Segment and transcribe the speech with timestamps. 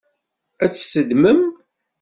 [0.63, 1.41] Ad tt-teddmem?